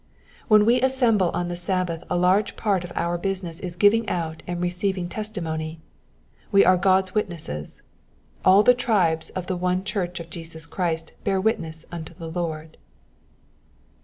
When 0.47 0.65
we 0.65 0.81
assemble 0.81 1.29
on 1.35 1.47
the 1.47 1.55
Sabbath 1.55 2.03
a 2.09 2.17
large 2.17 2.55
part 2.55 2.83
of 2.83 2.91
our 2.95 3.19
business 3.19 3.59
is 3.59 3.75
giving 3.75 4.09
out 4.09 4.41
and 4.47 4.59
receiving 4.59 5.07
testi 5.07 5.43
mony: 5.43 5.79
we 6.51 6.65
are 6.65 6.75
God's 6.75 7.13
witnesses; 7.13 7.83
all 8.43 8.63
the 8.63 8.73
tribes 8.73 9.29
of 9.35 9.45
the 9.45 9.55
one 9.55 9.83
church 9.83 10.19
of 10.19 10.31
Jesus 10.31 10.65
Christ 10.65 11.11
bear 11.23 11.39
witness 11.39 11.85
unto 11.91 12.15
the 12.15 12.31
Lord. 12.31 12.79